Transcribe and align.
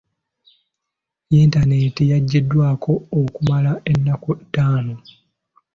Yintaneeti 1.31 2.03
yaggiddwako 2.11 2.91
okumala 3.19 3.71
ennaku 3.91 4.31
ttaano. 4.41 4.95